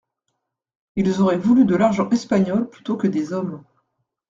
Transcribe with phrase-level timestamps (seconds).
[0.95, 3.63] Ils auraient voulu de l'argent espagnol plutôt que des hommes.